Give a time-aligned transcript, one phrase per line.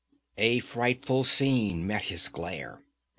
[0.39, 2.81] A frightful scene met his glare.